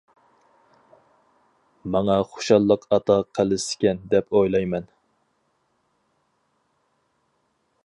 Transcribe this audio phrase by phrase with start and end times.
[1.95, 4.89] ماڭا خۇشاللىق ئاتا قىلسىكەن دەپ ئويلايمەن.